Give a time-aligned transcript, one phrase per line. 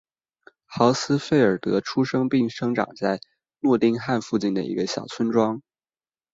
[0.65, 3.19] 豪斯费尔德出生并生长在
[3.59, 5.61] 诺丁汉附近的一个小村庄。